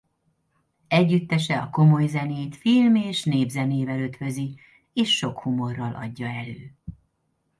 Együttese 0.87 1.59
a 1.61 1.69
komolyzenét 1.69 2.55
film- 2.55 2.95
és 2.95 3.23
népzenével 3.23 4.01
ötvözi 4.01 4.59
és 4.93 5.17
sok 5.17 5.39
humorral 5.39 5.95
adja 5.95 6.27
elő. 6.27 6.73